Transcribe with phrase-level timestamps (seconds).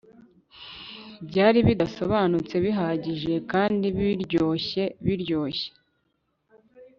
[1.27, 5.69] byari bidasobanutse bihagije kandi biryoshye biryoshye